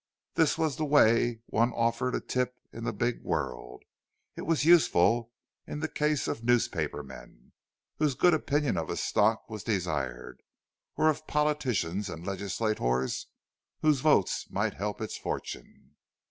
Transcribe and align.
This 0.33 0.57
was 0.57 0.77
the 0.77 0.83
way 0.83 1.41
one 1.45 1.71
offered 1.73 2.15
a 2.15 2.19
tip 2.21 2.55
in 2.73 2.85
the 2.85 2.91
big 2.91 3.21
world; 3.21 3.83
it 4.35 4.47
was 4.47 4.65
useful 4.65 5.31
in 5.67 5.79
the 5.79 5.87
case 5.87 6.27
of 6.27 6.43
newspaper 6.43 7.03
men, 7.03 7.51
whose 7.97 8.15
good 8.15 8.33
opinion 8.33 8.77
of 8.79 8.89
a 8.89 8.97
stock 8.97 9.47
was 9.47 9.61
desired, 9.63 10.41
or 10.97 11.07
of 11.11 11.27
politicians 11.27 12.09
and 12.09 12.25
legislators, 12.25 13.27
whose 13.81 13.99
votes 13.99 14.49
might 14.49 14.73
help 14.73 15.01
its 15.01 15.17
fortunes. 15.19 15.91